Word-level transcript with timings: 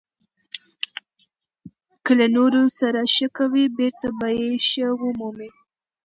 •که 2.05 2.11
له 2.19 2.27
نورو 2.35 2.61
سره 2.79 3.01
ښه 3.13 3.27
کوې، 3.37 3.65
بېرته 3.77 4.07
به 4.19 4.27
یې 4.39 4.51
ښه 4.69 4.87
ومومې. 5.01 5.49